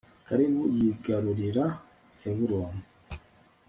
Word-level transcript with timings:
kalebu 0.27 0.61
yigarurira 0.75 1.65
heburoni 2.21 2.83